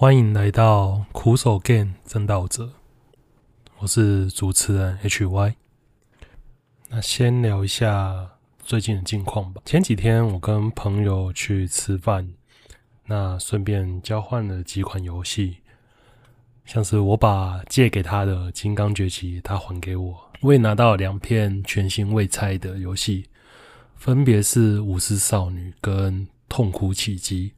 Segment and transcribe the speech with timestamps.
[0.00, 2.70] 欢迎来到苦手 Game 证道者，
[3.80, 5.52] 我是主持人 HY。
[6.88, 8.30] 那先聊一下
[8.64, 9.60] 最近的近况吧。
[9.66, 12.32] 前几天我跟朋友去吃饭，
[13.08, 15.58] 那顺便交换了几款游戏，
[16.64, 20.30] 像是我把借给他的《金刚崛起》，他还给我。
[20.40, 23.26] 我也拿到两片全新未拆的游戏，
[23.96, 27.52] 分别是《舞狮少女》跟《痛哭奇迹》。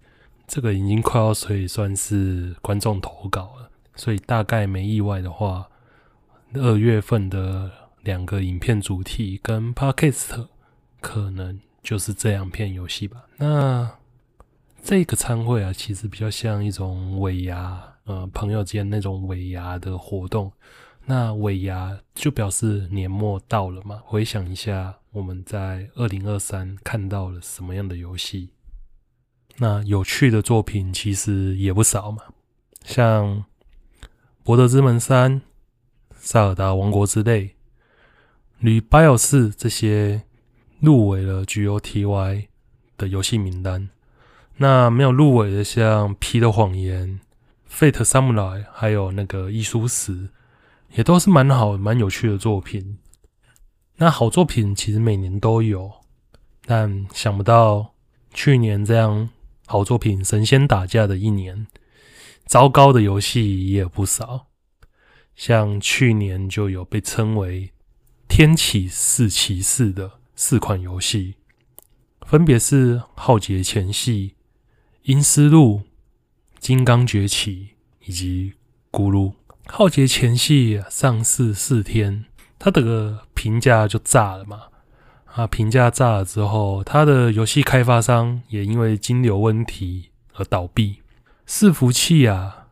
[0.53, 5.67] 这个已经快要可以算是观众投稿了，所以大概没意外的话，
[6.53, 7.71] 二月份的
[8.03, 10.49] 两个影片主题跟 Podcast
[11.01, 13.25] 可能就是这两片游戏吧。
[13.39, 13.91] 那
[14.83, 20.53] 这个参会啊，其实比较像一种尾牙，呃，朋友间那种尾牙的活动。
[21.07, 24.03] 那尾牙就表示年末到了嘛。
[24.05, 28.51] 回想一下，我们在二零二三看到了什么样的游戏？
[29.59, 32.23] 那有趣的作品其实也不少嘛，
[32.85, 33.37] 像
[34.43, 35.35] 《博德之门三》
[36.15, 37.41] 《萨尔达王国之泪》
[38.59, 40.23] 《与 BIOS》这些
[40.81, 42.47] 入围了 GOTY
[42.97, 43.91] 的游戏名单。
[44.57, 47.21] 那没有入围的，像《P 的谎言》
[47.93, 50.13] 《Fate Samurai》还有那个《异书史》，
[50.95, 52.99] 也都是蛮好、蛮有趣的作品。
[53.97, 55.93] 那好作品其实每年都有，
[56.65, 57.95] 但想不到
[58.33, 59.29] 去年这样。
[59.73, 61.67] 好作品神仙打架的一年，
[62.45, 64.49] 糟糕的游戏也有不少。
[65.35, 67.73] 像去年就有被称为
[68.29, 71.37] “天启四骑士”的四款游戏，
[72.21, 74.29] 分别是《浩劫前夕》
[75.05, 75.77] 《阴尸路》
[76.59, 77.69] 《金刚崛起》
[78.07, 78.53] 以及
[78.95, 79.31] 《咕噜》。
[79.67, 82.27] 《浩劫前夕》上市四天，
[82.59, 84.65] 它的评价就炸了嘛。
[85.35, 90.97] 啊，评价炸了之后，他的游戏开发商也因为金流问题而倒闭。
[91.47, 92.67] 伺服器啊，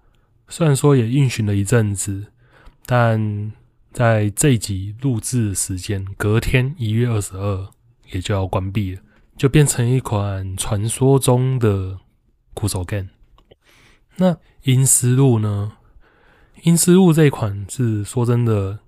[0.46, 2.26] 虽然说也运行了一阵子，
[2.84, 3.50] 但
[3.94, 7.68] 在这一集录制的时间，隔天一月二十二
[8.12, 9.00] 也就要关闭了，
[9.38, 11.98] 就变成一款传说中的
[12.52, 13.08] 苦手 game。
[14.16, 15.72] 那阴尸路呢？
[16.64, 18.80] 阴尸路这一款是说真的，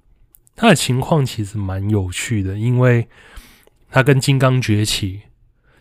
[0.55, 3.09] 它的情况其实蛮有趣的，因为。
[3.95, 5.19] 它跟《金刚崛起》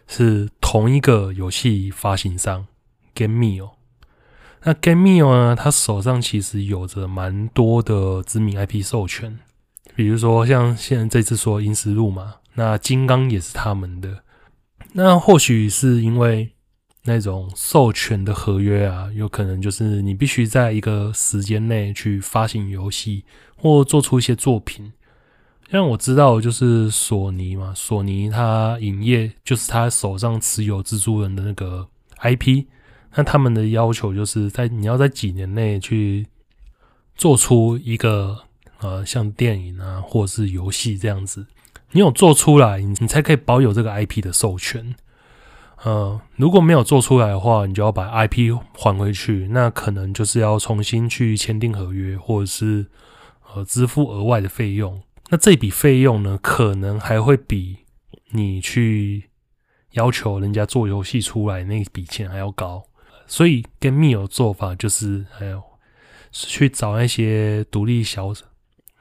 [0.06, 2.68] 是同一个游戏发行商
[3.16, 3.70] GameMio。
[4.64, 9.40] 那 GameMio 呢，它手上其实有着蛮多的知名 IP 授权，
[9.96, 14.24] 比如说像现在这次说《阴尸路》嘛，那《金刚》也是他们的。
[14.92, 16.52] 那或许是因为
[17.06, 23.24] 那种授权的合约啊，有可能就是你必须在一个时间内去发行游戏
[23.56, 24.92] 或做出一些作品。
[25.72, 31.88] 像我知道，就是索尼嘛，索尼它营业就是他手上持有蜘蛛人的那个
[32.20, 32.66] IP，
[33.16, 36.28] 那他们的要求就是在你要在几年内去
[37.16, 38.38] 做出一个
[38.82, 41.48] 呃像电影啊或者是游戏这样子，
[41.92, 44.94] 你有做出来，你你才可以保有这个 IP 的授权。
[45.84, 52.88] 呃，如果没有做出来的话，你就要把 IP 还回去，那可能就是要重新去签订合约，或者是
[53.54, 55.02] 呃支付额外的费用。
[55.32, 57.78] 那这笔费用呢，可能还会比
[58.32, 59.30] 你去
[59.92, 62.84] 要求人家做游戏出来那笔钱还要高，
[63.28, 65.64] 所以跟密友做法就是还有
[66.34, 68.34] 去找那些独立小、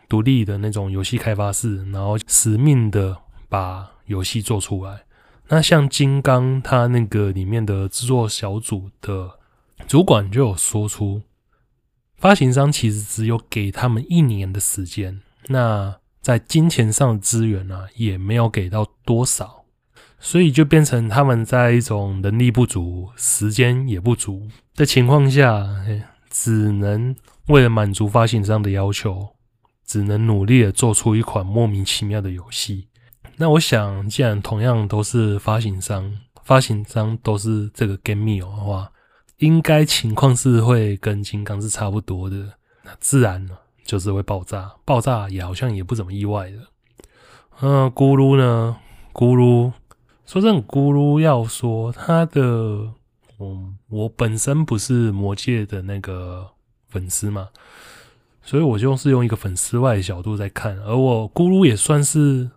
[0.08, 3.16] 独立的那种游戏开发室，然后死命的
[3.48, 5.02] 把游戏做出来。
[5.48, 9.38] 那像金刚，它那个里面的制作小组的
[9.88, 11.22] 主管就有说出，
[12.16, 15.20] 发行商其实只有给他们一年的时间。
[15.48, 19.64] 那在金钱上的资源呢、啊，也没有给到多少，
[20.18, 25.66] 所以就变成他们在一种能力不足、时间也不足的情况下，
[26.28, 27.16] 只能
[27.46, 29.30] 为了满足发行商的要求，
[29.84, 32.88] 只能努力的做出一款莫名其妙的游戏。
[33.36, 36.14] 那我想，既然同样都是发行商，
[36.44, 38.92] 发行商都是这个 GameMio 的话，
[39.38, 42.36] 应该情况是会跟金刚是差不多的，
[42.84, 43.58] 那自然了。
[43.84, 46.58] 就是会爆炸，爆炸也好像也不怎么意外的。
[47.60, 48.76] 嗯、咕噜呢？
[49.12, 49.72] 咕噜
[50.24, 52.40] 说真的，咕噜要说他的，
[53.38, 56.50] 嗯，我本身不是魔界的那个
[56.88, 57.48] 粉丝嘛，
[58.42, 60.78] 所以我就是用一个粉丝外的角度在看。
[60.80, 62.50] 而我咕噜也算是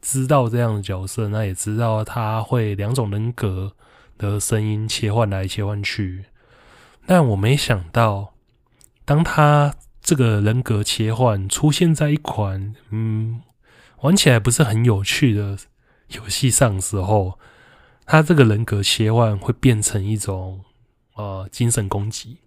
[0.00, 3.72] 知道这样的角色，那也知道他会两种人格
[4.16, 6.26] 的声音切换来切换去，
[7.04, 8.32] 但我没想到
[9.04, 9.74] 当他。
[10.06, 13.42] 这个人格切换出现在一款嗯
[14.02, 15.58] 玩起来不是很有趣的
[16.10, 17.40] 游戏上时候，
[18.04, 20.60] 他这个人格切换会变成一种
[21.16, 22.38] 呃精神攻击，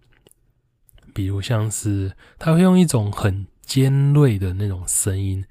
[1.14, 5.44] 比如像是他会用一种很尖锐的那种声音，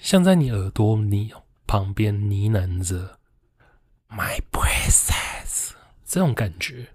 [0.00, 1.34] 像在你耳朵里
[1.66, 3.18] 旁边呢喃着
[4.08, 5.72] “My princess”
[6.06, 6.86] 这种感觉。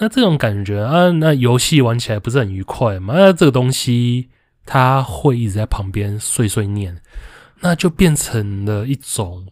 [0.00, 3.14] 那这种感觉啊，那游戏玩起来不是很愉快吗？
[3.16, 4.28] 那这个东西
[4.64, 7.02] 它会一直在旁边碎碎念，
[7.60, 9.48] 那就变成了一种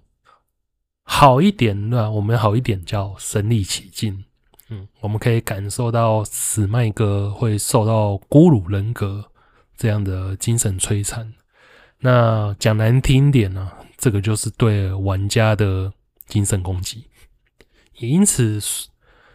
[1.03, 4.25] 好一点的，我们好一点叫身临其境。
[4.69, 9.25] 嗯，我们可以感受到史麦哥会受到咕噜人格
[9.77, 11.33] 这样的精神摧残。
[11.99, 15.93] 那讲难听点呢，这个就是对玩家的
[16.29, 17.05] 精神攻击。
[17.97, 18.61] 也因此。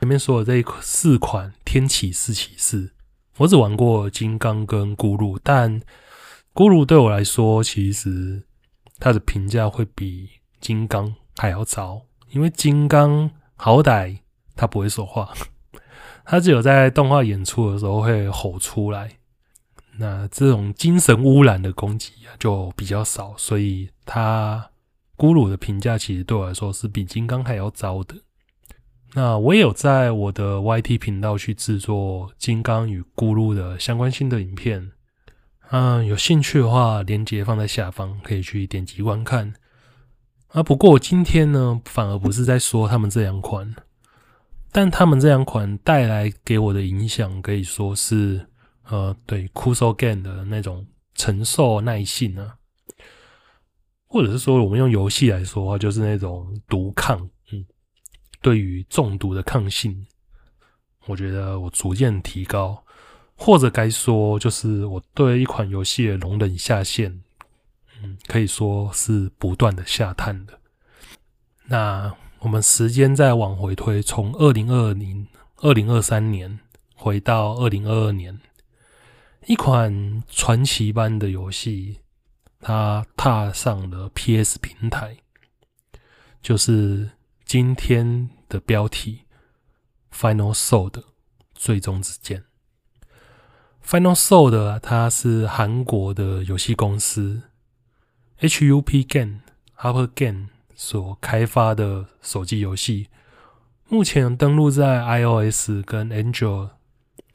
[0.02, 2.90] 前面说的这四款天启四骑士，
[3.38, 5.80] 我只玩过金刚跟咕噜，但
[6.56, 8.42] 咕噜对我来说，其实
[8.98, 10.28] 它的评价会比
[10.60, 12.02] 金刚还要糟，
[12.32, 14.18] 因为金刚好歹
[14.56, 15.36] 它不会说话，
[16.26, 19.20] 它只有在动画演出的时候会吼出来，
[20.00, 24.72] 那这种精神污染的攻击啊就比较少，所以它
[25.16, 28.16] 咕噜的评价其实对我来说是比金刚还要糟的。
[29.14, 34.92] 那我也有在我的 YT 频道去制作金刚与咕噜的相关性的影片，
[35.70, 39.54] 嗯，有兴趣的话，链接放在下方，可以去点击观看。
[40.48, 43.76] 啊，不过今天呢，反而不是在说他们这两款，
[44.72, 48.48] 但他们这两款带来给我的影响，可以说是，
[48.90, 52.56] 呃，对 Kuso Game 的那种承受耐性啊，
[54.08, 57.30] 或者是说我们用游戏来说的话，就是那种毒抗。
[58.42, 60.08] 对于中毒的抗性，
[61.06, 62.84] 我觉得我逐渐提高，
[63.36, 67.22] 或者该说，就是我对一款游戏的容忍下限，
[68.02, 70.60] 嗯，可以说是不断的下探的。
[71.66, 75.28] 那我们时间再往回推，从二零二零、
[75.58, 76.60] 二零二三年
[76.96, 78.40] 回到二零二二年，
[79.46, 82.00] 一款传奇般的游戏，
[82.60, 85.18] 它踏上了 PS 平台，
[86.42, 87.12] 就是。
[87.54, 89.26] 今天的标题
[90.10, 91.04] ：Final Sword
[91.54, 92.46] 最终之剑。
[93.86, 97.50] Final Sword 它是韩国的游戏公司
[98.40, 99.42] HUP Game
[99.78, 103.10] Upper Game 所开发的手机游戏，
[103.90, 106.70] 目前登录在 iOS 跟 Android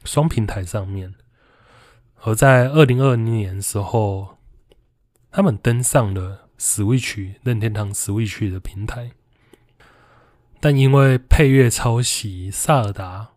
[0.06, 1.14] 双平台上面。
[2.22, 4.38] 而在二零二零年时候，
[5.30, 9.10] 他们登上了 Switch 任天堂 Switch 的平台。
[10.68, 13.28] 但因为配乐抄袭《萨尔达》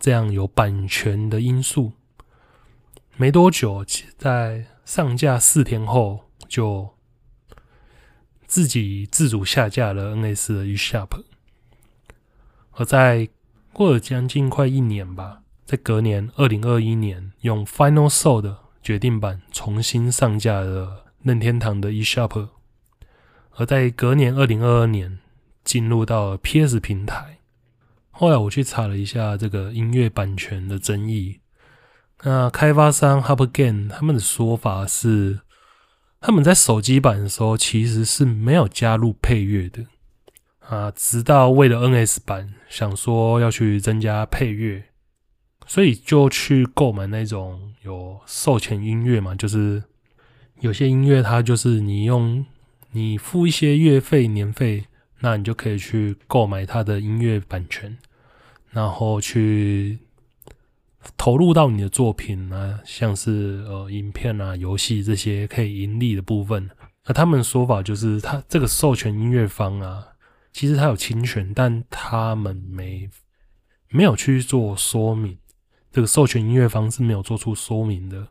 [0.00, 1.92] 这样有版权的因素，
[3.16, 3.86] 没多久，
[4.18, 6.96] 在上架四天后就
[8.44, 11.22] 自己自主下架了 NS 的 eShop。
[12.72, 13.28] 而在
[13.72, 22.48] 过了将近快一年吧，在隔年二零二一年，用 Final Sword 决定版重新上架了任天堂的 eShop。
[23.52, 25.21] 而在隔年二零二二年。
[25.64, 27.38] 进入到 PS 平台，
[28.10, 31.40] 后来我去查了一下这个音乐版权的争议。
[32.24, 35.40] 那开发商 Hub Game 他们的说法是，
[36.20, 39.86] 他们在手机版的时候其实是没有加入配乐的
[40.60, 44.84] 啊，直到为了 NS 版想说要去增加配乐，
[45.66, 49.82] 所以就去购买那种有授权音乐嘛，就是
[50.60, 52.44] 有些音乐它就是你用
[52.92, 54.86] 你付一些月费年费。
[55.24, 57.96] 那你就可以去购买他的音乐版权，
[58.70, 60.00] 然后去
[61.16, 66.68] 投入到你的作品啊，像是呃影片啊、游戏这些可以盈利的部分。
[67.06, 70.08] 那他们说法就是，他这个授权音乐方啊，
[70.52, 73.08] 其实他有侵权，但他们没
[73.90, 75.38] 没有去做说明。
[75.92, 78.26] 这个授权音乐方是没有做出说明的，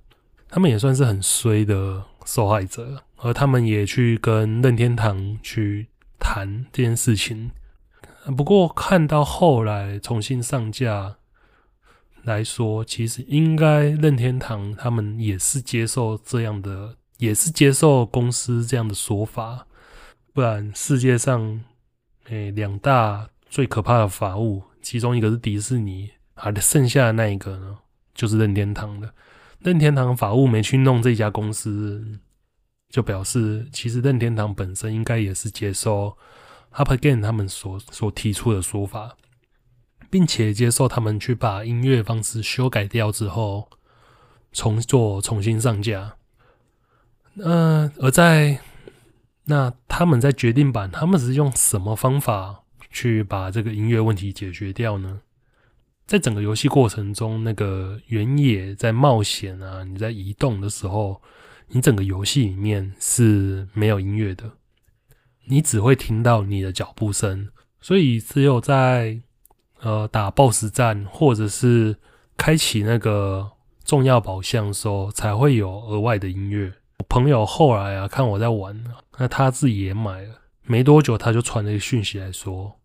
[0.49, 5.87] 他们也算是很衰的受害者，而他们也去跟任天堂去。
[6.21, 7.51] 谈这件事情，
[8.37, 11.17] 不过看到后来重新上架
[12.23, 19.65] 来说，其实应该任天堂他们也是接受这样的，也是接受公司这样的说法，
[20.31, 21.61] 不然世界上
[22.29, 27.79] 诶两大最可怕的法务，其中一个是迪士尼，啊，剩下的那一个呢，
[28.13, 29.11] 就是任天堂的。
[29.59, 32.19] 任天堂法务没去弄这家公司。
[32.91, 36.17] 就表示，其实任天堂本身应该也是接受
[36.71, 39.17] Up Again 他们所所提出的说法，
[40.09, 43.69] 并且接受他们去把音乐方式修改掉之后，
[44.51, 46.17] 重做重新上架。
[47.37, 48.59] 呃，而在
[49.45, 55.21] 那他们在决定版，他们是用什么方法去把这个音乐问题解决掉呢？
[56.05, 61.21] 在整个游戏过程中，那个原野在冒险啊，你在移动的时候，
[61.73, 64.51] 你整个游戏里面是没有音乐的，
[65.45, 67.49] 你只会听到你的脚步声，
[67.79, 69.19] 所以只有在
[69.79, 71.97] 呃打 BOSS 战或者是
[72.37, 73.51] 开启那个
[73.83, 76.73] 重要宝箱的时候，才会有额外的音乐。
[76.97, 78.83] 我朋友后来啊看我在玩，
[79.17, 82.79] 那他自己也买了，没多久他就传了一个讯息来说，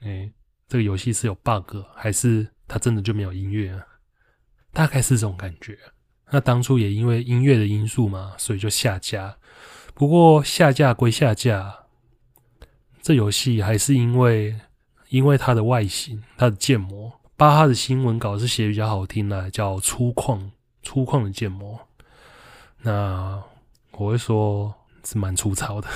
[0.00, 0.30] 哎。
[0.70, 3.86] 这个游戏是有 bug，还是它真的就没有音乐啊？
[4.70, 5.78] 大概是这种感觉。
[6.30, 9.36] 那当初也因为音乐的因素嘛，所以就下架。
[9.94, 11.74] 不过下架归下架，
[13.02, 14.54] 这游戏还是因为
[15.08, 20.50] 因为它的外形、它的建模，巴哈的新闻稿是写比较好听的，叫粗犷、
[20.82, 21.78] 粗犷的建模。
[22.82, 23.42] 那
[23.92, 25.88] 我会说是蛮粗糙的，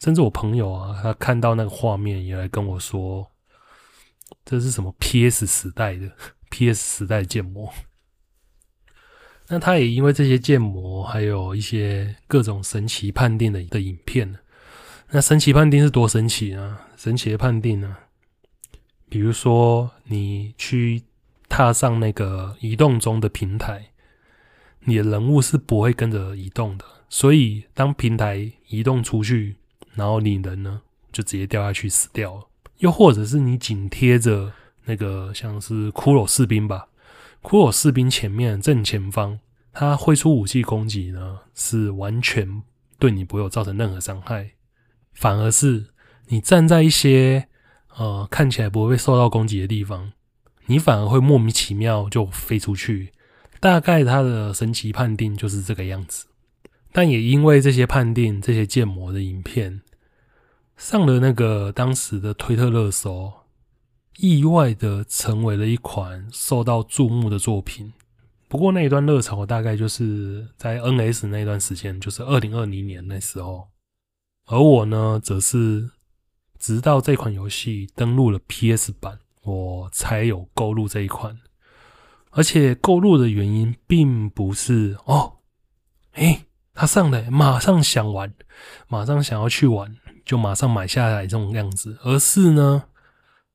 [0.00, 3.30] 甚至我朋友啊，他看到那个画面也来跟我说。
[4.44, 6.10] 这是什么 PS 时代的
[6.50, 7.72] PS 时代的建模？
[9.52, 14.36] 那他也因为这些建模，还有一些各种神奇判定的的影片。
[15.10, 16.78] 那神奇判定是多神奇呢？
[16.96, 17.96] 神奇的判定呢？
[19.08, 21.02] 比如说，你去
[21.48, 23.86] 踏上那个移动中的平台，
[24.84, 26.84] 你的人物是不会跟着移动的。
[27.08, 29.56] 所以，当平台移动出去，
[29.94, 32.46] 然后你人呢，就直接掉下去死掉了。
[32.78, 34.52] 又或者是你紧贴着
[34.84, 36.86] 那个像是骷髅士兵吧，
[37.42, 39.38] 骷髅士兵前面正前方，
[39.72, 42.62] 他挥出武器攻击呢，是完全
[42.98, 44.50] 对你不会有造成任何伤害，
[45.12, 45.86] 反而是
[46.28, 47.48] 你站在一些
[47.96, 50.12] 呃看起来不会受到攻击的地方，
[50.66, 53.12] 你反而会莫名其妙就飞出去。
[53.58, 56.26] 大概他的神奇判定就是这个样子，
[56.92, 59.80] 但也因为这些判定，这些建模的影片。
[60.76, 63.30] 上了那个当时的推特热搜，
[64.20, 67.92] 意外的成为了一款受到注目的作品。
[68.48, 73.68] 不过那一段热潮大概就是在 NS 那段时间，就是二零二零年那时候。
[74.46, 75.90] 而我呢，则是
[76.58, 81.38] 直到这款游戏登录了 PS 版，我才有购入这一款。
[82.30, 85.38] 而且购入的原因并不是哦，
[86.14, 88.34] 诶，它上来马上想玩，
[88.88, 89.96] 马上想要去玩。
[90.22, 92.84] 就马上买下来这种样子，而是呢，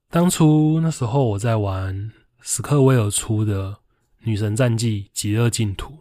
[0.10, 3.72] 当初那时候我在玩史克威尔出的
[4.20, 5.94] 《女神战记：极乐净土》，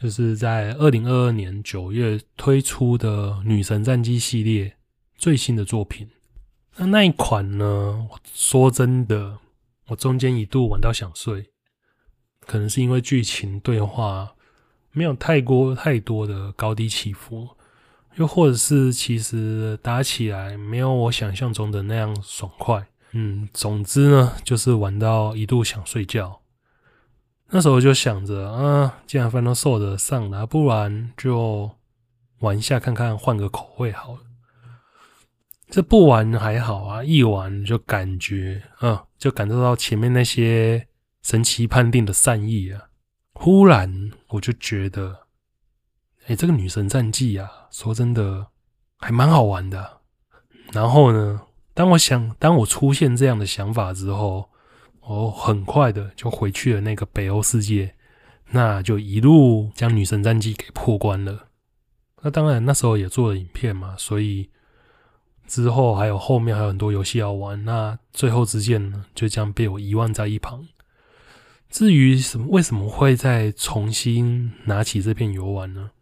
[0.00, 4.76] 就是在二零二二年九月推出的《女神战记》系列
[5.16, 6.08] 最新的作品。
[6.76, 9.38] 那那一款呢，说真的，
[9.88, 11.50] 我中间一度玩到想睡，
[12.46, 14.34] 可能是因为剧情对话
[14.92, 17.48] 没有太过太多的高低起伏。
[18.16, 26.40] 又或者是其实打起来没有我想象中的那样爽快，嗯，总之呢，就是玩到一度想睡觉。
[27.48, 31.72] 那时候就想着啊，既然 Final Sword 上了，不然就
[32.38, 34.20] 玩一下看看，换个口味好了。
[35.68, 40.86] 这不玩还好啊，一玩就感觉，嗯，就感受到前面那些
[41.22, 42.88] 神奇判定的善意啊。
[43.32, 45.26] 忽然我就觉得。
[46.26, 48.46] 哎，这个女神战记啊，说真的
[48.98, 50.00] 还蛮好玩的。
[50.70, 51.40] 然后呢，
[51.72, 54.50] 当我想，当我出现这样的想法之后，
[55.00, 57.94] 我很快的就回去了那个北欧世界，
[58.50, 61.46] 那就一路将女神战记给破关了。
[62.22, 64.50] 那当然那时候也做了影片嘛，所以
[65.46, 67.64] 之后还有后面还有很多游戏要玩。
[67.64, 70.66] 那最后之剑呢，就这样被我遗忘在一旁。
[71.70, 75.92] 至于什么，为什么会再重新拿起这片游玩呢？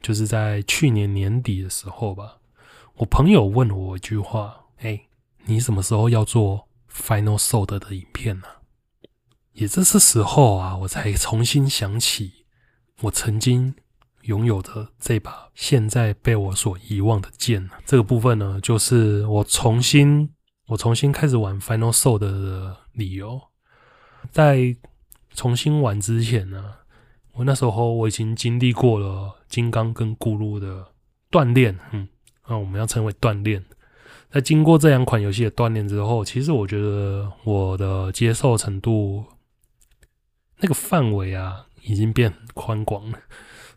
[0.00, 2.36] 就是在去年年底的时候吧，
[2.98, 5.08] 我朋友问我一句话：“哎，
[5.44, 8.46] 你什么时候要做 Final Sword 的影片呢？”
[9.52, 12.44] 也这是时候啊，我才重新想起
[13.00, 13.74] 我曾经
[14.22, 17.68] 拥有的这把现在被我所遗忘的剑。
[17.84, 20.30] 这个部分呢，就是我重新
[20.66, 23.40] 我重新开始玩 Final Sword 的理由。
[24.30, 24.76] 在
[25.34, 26.74] 重新玩之前呢。
[27.34, 30.84] 我那时候我已经经历过了金刚跟咕噜的
[31.30, 32.08] 锻炼，嗯，
[32.48, 33.64] 那我们要称为锻炼。
[34.30, 39.24] 在经过这两款游戏的锻炼之后，其实我觉得我的接受程度
[40.60, 43.18] 那个范围啊，已经变宽广了。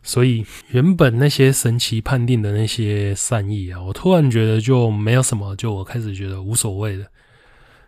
[0.02, 7.06] 所以原本那些神奇判定的那些善意啊，我突然觉得就没有什么，就我开始觉得无所谓了。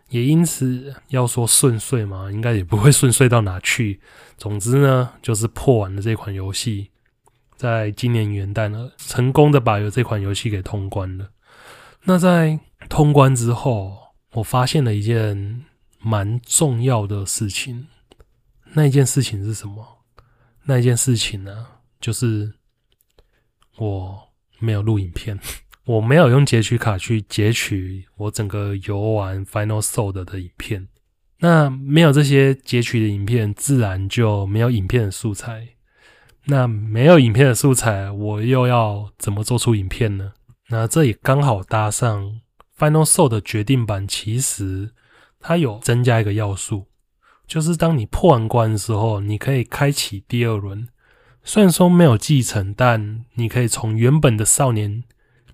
[0.09, 3.99] 也因此，要说顺遂嘛，应该也不会顺遂到哪去。
[4.37, 6.89] 总之呢，就是破完了这款游戏，
[7.55, 11.29] 在今年元旦呢，成功的把这款游戏给通关了。
[12.07, 13.97] 那在通关之后，
[14.33, 15.65] 我发现了一件
[15.99, 17.87] 蛮重要的事情。
[18.73, 20.03] 那一件事情是什么？
[20.65, 21.65] 那一件事情呢，
[21.99, 22.53] 就是
[23.77, 25.39] 我没有录影片，
[25.85, 30.87] 我没有用截取卡去截取我整个游玩 Final Sold 的影片。
[31.39, 35.69] 那没有这些截取的影片，自然就没有影片的素材。
[36.45, 40.33] 那没有影片的素材，我又要怎么做出影片呢？
[40.69, 42.41] 那这也刚好搭上
[42.77, 44.93] Final Sword 的决定版，其实
[45.39, 46.87] 它有增加一个要素。
[47.47, 50.87] 就是当你破完关的时候，你可以开启第二轮。
[51.43, 55.03] 虽然说没有继承，但你可以从原本的少年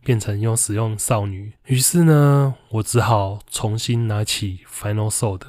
[0.01, 1.51] 变成用使用少女。
[1.65, 5.41] 于是呢，我只好重新拿起 Final Sword，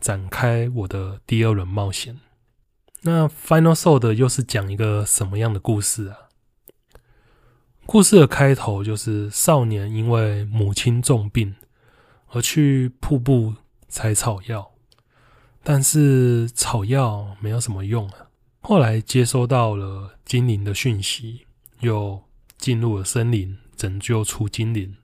[0.00, 2.18] 展开我的第二轮冒险。
[3.02, 6.23] 那 Final Sword 又是讲一个什么样的故事啊？
[7.86, 11.54] 故事的开头就是少年因为母亲重病
[12.28, 13.54] 而去瀑布
[13.88, 14.70] 采草药。
[15.66, 18.26] 但是草药没有什么用啊。
[18.60, 21.46] 后来接收到了精灵的讯息，
[21.80, 22.22] 又
[22.58, 24.94] 进入了森林，拯救出精灵，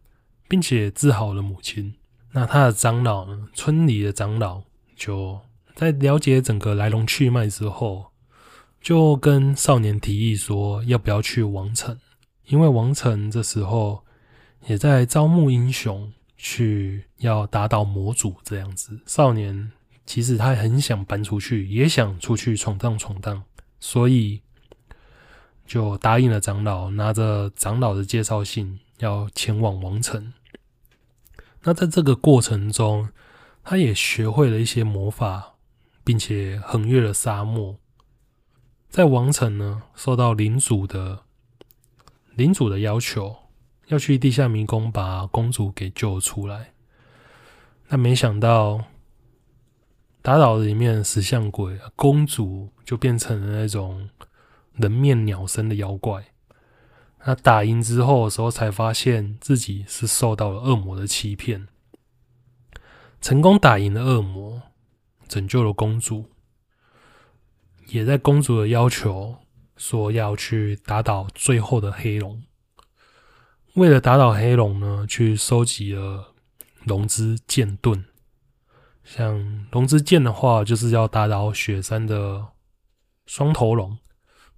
[0.49, 1.95] 并且治好了母亲。
[2.33, 3.49] 那他的长老呢？
[3.55, 4.63] 村里的长老
[4.95, 5.41] 就
[5.75, 8.13] 在了解整个来龙去脉之后，
[8.83, 11.99] 就跟少年提议说，要不要去王城？
[12.51, 14.05] 因为王城这时候
[14.67, 19.01] 也在招募英雄，去要打倒魔主这样子。
[19.07, 19.73] 少年。
[20.07, 23.45] 其实他很想搬出去，也想出去闯荡闯荡，
[23.79, 24.41] 所以
[25.65, 30.33] 就答应了长老，拿着长老的介绍信要前往王城。
[31.63, 33.11] 那在这个过程中，
[33.63, 35.55] 他也学会了一些魔法，
[36.03, 37.77] 并且横越了沙漠。
[38.89, 41.23] 在王城呢，受到领主的
[42.41, 43.37] 领主的要求，
[43.89, 46.73] 要去地下迷宫把公主给救出来。
[47.87, 48.85] 但没想到。
[50.23, 54.11] 打倒了里面的石像鬼，公主就变成了那种
[54.75, 56.23] 人面鸟身的妖怪。
[57.25, 61.69] 那打赢之后的时候，才发现自己是受到了恶魔的欺骗，
[63.23, 64.61] 成功打赢了恶魔，
[65.27, 66.27] 拯救了公主，
[67.87, 69.37] 也在公主的要求
[69.81, 72.43] 说要去打倒最后的黑龙。
[73.77, 76.35] 为了打倒黑龙呢，去收集了
[76.85, 78.05] 龙之剑盾。
[79.03, 82.49] 像龙之剑的话，就是要打倒雪山的
[83.25, 83.97] 双头龙；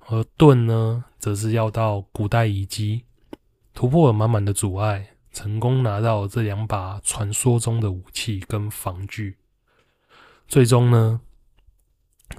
[0.08, 3.04] 而盾呢，则是要到古代遗迹
[3.72, 9.37] 突破了满满的阻碍，成功拿到这两把传说中的武器跟防具。
[10.48, 11.20] 最终呢，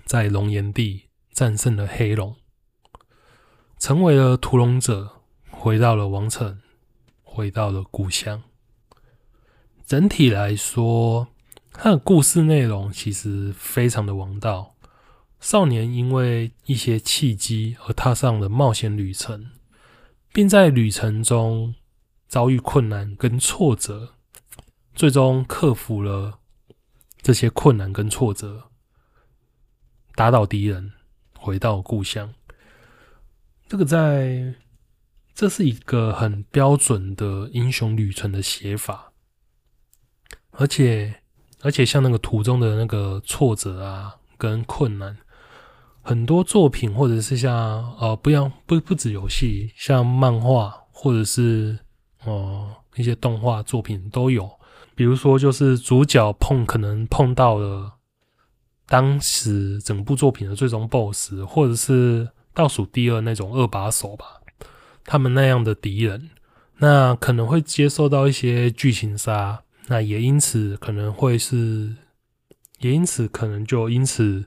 [0.03, 2.35] 在龙炎地战胜了黑龙，
[3.83, 5.11] 成为了屠龙者，
[5.51, 6.61] 回到了王城，
[7.21, 8.41] 回到了故乡。
[9.85, 11.27] 整体来说。
[11.73, 14.75] 他的故事内容其实非常的王道。
[15.41, 19.51] 少年因为一些契机而踏上了冒险旅程，
[20.31, 21.75] 并在旅程中
[22.29, 24.13] 遭遇困难跟挫折，
[24.95, 26.39] 最终克服了
[27.21, 28.69] 这些困难跟挫折，
[30.15, 30.93] 打倒敌人，
[31.37, 32.33] 回到故乡。
[33.73, 34.53] 这个在，
[35.33, 39.11] 这是一个很标准的英雄旅程的写法，
[40.51, 41.15] 而且。
[41.61, 45.17] 而且像那个途中的那个挫折啊，跟困难，
[46.01, 51.79] 很多作品或者是像呃，不要不不止游戏，像漫画或者是
[52.25, 54.47] 哦、呃、一些动画作品都有。
[54.93, 57.93] 比如说，就是主角碰可能碰到了
[58.85, 64.41] 当时整部作品的最终 BOSS，或者是倒数第二那种二把手吧，
[65.03, 66.29] 他们那样的敌人，
[66.77, 69.63] 那可能会接受到一些剧情杀。
[69.87, 71.95] 那也因此可能会是，
[72.79, 74.45] 也因此可能就因此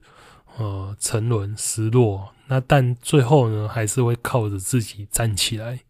[0.57, 2.31] 呃沉沦失落。
[2.47, 5.81] 那但最后呢，还是会靠着自己站起来，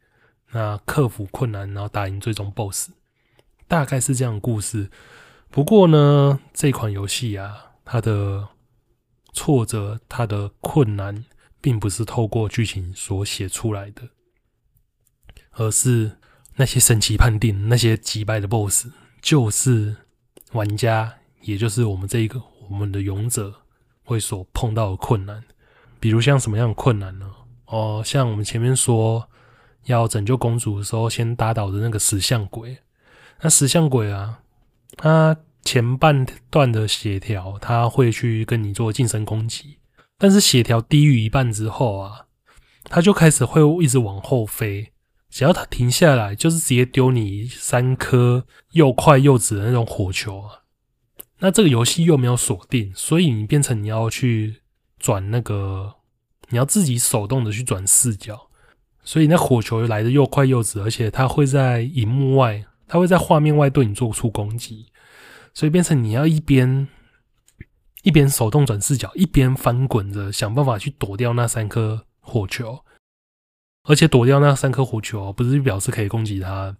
[0.50, 2.90] 那克服困难，然后打赢最终 BOSS，
[3.68, 4.90] 大概是这样的故事。
[5.50, 8.48] 不过呢，这款游戏啊，它的
[9.32, 11.24] 挫折、它的困难，
[11.66, 14.02] 并不是透过剧情所写出来的，
[15.50, 16.12] 而是
[16.54, 18.86] 那些神奇判定、那些击败的 BOSS。
[19.20, 19.96] 就是
[20.52, 23.52] 玩家，也就是我们这一个我们的勇者
[24.04, 25.42] 会所碰到的困难，
[25.98, 27.28] 比如像什么样的困难呢？
[27.64, 29.28] 哦，像我们前面说
[29.86, 32.78] 要拯救公主的时候，先打倒的那个石像鬼。
[33.40, 34.38] 那石像鬼啊，
[34.96, 39.78] 他前半段的协调他会去跟你做近身攻击，
[40.18, 42.26] 但是血条低于一半之后啊，
[42.84, 44.92] 他就开始会一直往后飞。
[45.28, 50.62] 只要他停下来，就是直接丢你三颗又快又直的那种火球啊！
[51.40, 54.62] 那这个游戏又没有锁定，所以你变成你要去
[54.98, 55.96] 转那个，
[56.48, 58.48] 你要自己手动的去转视角，
[59.02, 64.86] 所以那火球来的又快又直，而且它会在荧幕外，它会在画面外对你做出攻击，
[65.52, 66.88] 所以变成你要一边
[68.06, 72.84] 一边手动转视角，一边翻滚着想办法去躲掉那三颗火球，
[73.82, 76.76] 而且躲掉那三颗火球不是表示可以攻击它，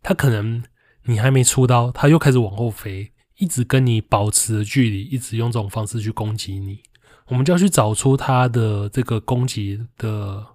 [0.00, 0.62] 它可能
[1.06, 3.12] 你还没出刀，它又开始往后飞。
[3.34, 6.82] 一直跟你保持距离，一直用这种方式去攻击你，
[7.26, 10.46] 我们就要去找出它的这个攻击的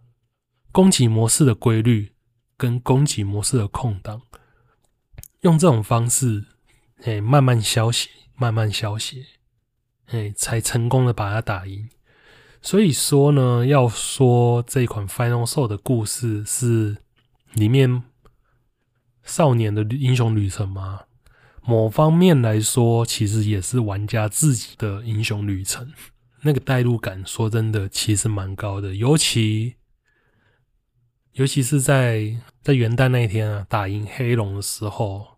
[0.72, 2.14] 攻击模式的规律
[2.56, 4.22] 跟攻击模式的空档，
[5.42, 6.46] 用这种方式，
[7.04, 9.26] 哎，慢慢消血，慢慢消血，
[10.08, 11.90] 哎，才成功的把它打赢。
[12.62, 16.98] 所以说呢，要说这款 Final Soul 的故事是
[17.54, 18.04] 里面
[19.24, 21.02] 少年的英雄旅程吗？
[21.66, 25.92] 某方面来说，其实也是玩家自己的英雄旅程，
[26.42, 28.96] 那个代入感，说真的，其实蛮高的。
[28.96, 29.76] 尤其，
[31.34, 35.38] 尤其是在在元旦那一天啊，打赢黑龙的时候，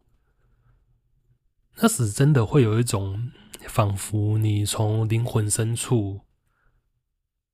[1.77, 3.31] 那时真的会有一种
[3.67, 6.21] 仿佛你从灵魂深处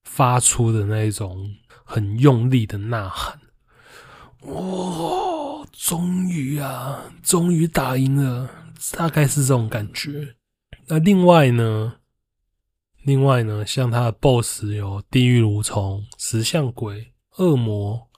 [0.04, 3.40] 发出的那种很用力的呐喊，
[4.42, 5.66] 哇！
[5.72, 8.50] 终于啊，终于打赢了，
[8.92, 10.36] 大概是这种感觉。
[10.88, 11.98] 那另外呢，
[13.04, 18.10] 另外呢，像他的 BOSS 有地狱蠕虫、石像鬼、恶魔、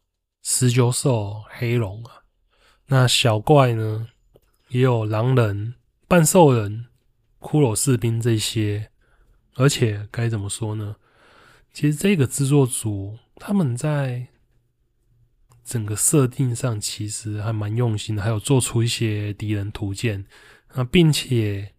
[0.41, 2.23] 十九兽、黑龙啊。
[2.87, 4.07] 那小怪呢，
[4.69, 5.75] 也有狼人、
[6.07, 6.87] 半兽人、
[7.43, 8.89] 骷髅士兵这些。
[9.55, 10.95] 而且该怎么说呢？
[11.73, 14.29] 其实这个制作组他们在。
[15.65, 20.25] 整个设定上其实还蛮用心的，还有做出一些敌人图鉴，
[20.73, 21.71] 那并且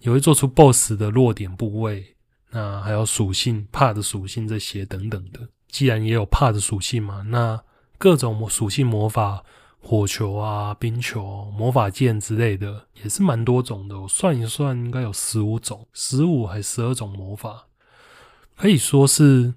[0.00, 2.14] 也会做出 BOSS 的弱点部位，
[2.50, 5.48] 那还有属性、怕的属性这些等等的。
[5.68, 7.58] 既然也有怕的属性嘛，那
[7.96, 9.42] 各种属性魔法，
[9.82, 14.00] 火球啊、冰球、魔法剑之类的，也是蛮多种的。
[14.00, 17.66] 我算一算，应该有十五种、十五还十二种魔法，
[18.56, 19.54] 可以说是。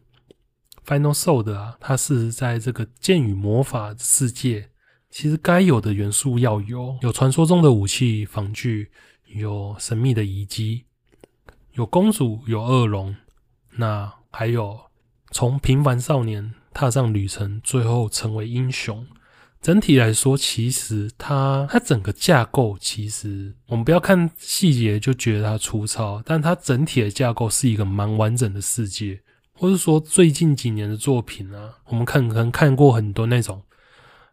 [0.86, 4.70] Final Soul 的啊，它是在这个剑与魔法世界，
[5.10, 8.92] 其实该有的元素要有，有传说中的武器防具，
[9.26, 10.86] 有神秘的遗迹，
[11.72, 13.16] 有公主，有恶龙，
[13.78, 14.80] 那还有
[15.32, 19.08] 从平凡少年踏上旅程，最后成为英雄。
[19.66, 29.20] 整体来说，其实它它整个架构，其实我们不要看细节就觉得它粗糙，但它整体的架构是一个蛮完整的世界。
[29.54, 33.64] 或是说最近几年的作品啊，我们看可能看过很多那种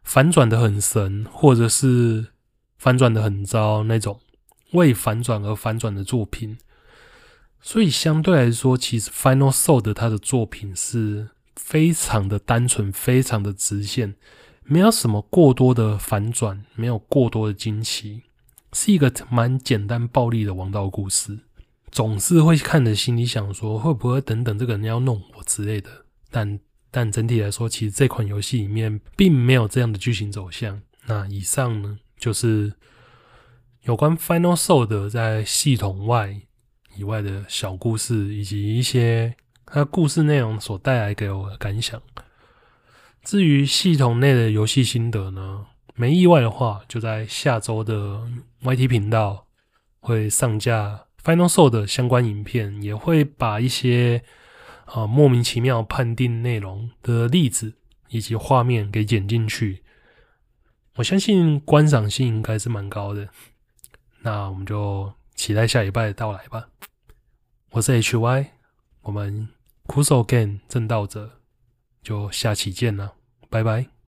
[0.02, 2.26] 反转的很神，或者是
[2.76, 4.20] 反转的很糟那种
[4.72, 6.58] 为反转而反转的作品。
[7.62, 14.16] 所以相对来说，其实 Final Soul 的他的作品是非常的单纯，非常的直线，
[14.64, 18.22] 没有什么过多的反转，没有过多的惊奇，
[18.72, 21.38] 是一个蛮简单暴力的王道故事。
[21.90, 25.90] 总是会看着心里想说，会不会等等这个人要弄我之类的。
[26.30, 26.58] 但
[26.90, 30.80] 但整体来说，其实这款游戏里面并没有这样的剧情走向。
[31.06, 32.72] 那以上呢，就是
[33.82, 36.40] 有关 Final Soul 的在系统外
[36.96, 39.34] 以外的小故事，以及一些
[39.66, 42.00] 它故事内容所带来给我的感想。
[43.22, 48.28] 至于系统内的游戏心得呢，没意外的话，就在下周的
[48.62, 49.46] YT 频道
[50.00, 51.06] 会上架。
[51.22, 54.24] Final Show 的相关影片也会把一些
[54.86, 57.74] 啊莫名其妙判定内容的例子
[58.08, 59.84] 以及画面给剪进去，
[60.96, 63.28] 我相信观赏性应该是蛮高的。
[64.22, 66.68] 那我们就期待下礼拜的到来吧。
[67.70, 68.48] 我是 HY，
[69.02, 69.48] 我们
[69.86, 71.38] 苦手 Game 正道者，
[72.02, 73.14] 就下期见了，
[73.48, 73.92] 拜拜。